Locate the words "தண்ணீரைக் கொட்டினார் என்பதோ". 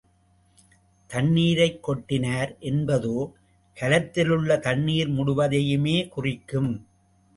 1.09-3.31